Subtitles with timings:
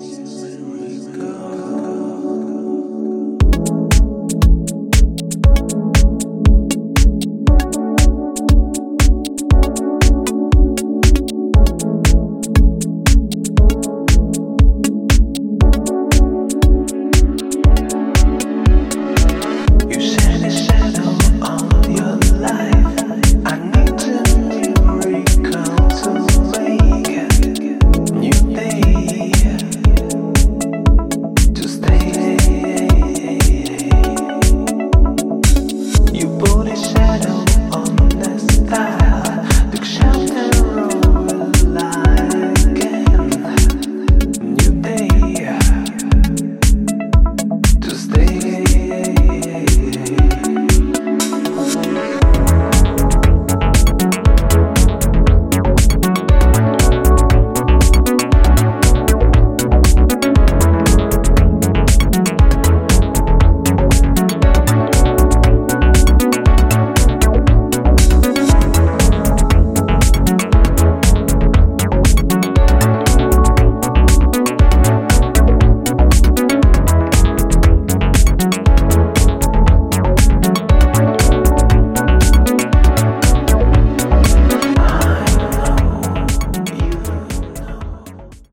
[0.00, 1.45] Jesus, we go,